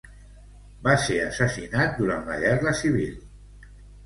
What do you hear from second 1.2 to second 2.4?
assassinat durant la